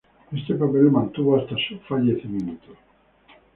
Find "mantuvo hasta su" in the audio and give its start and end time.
0.93-1.77